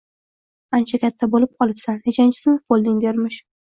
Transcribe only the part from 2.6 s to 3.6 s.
bo'lding? dermish...